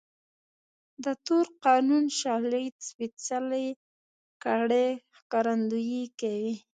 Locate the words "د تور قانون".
1.03-2.03